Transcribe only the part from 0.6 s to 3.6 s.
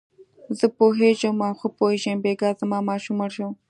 پوهېږم او ښه پوهېږم، بېګا زما ماشوم مړ شو.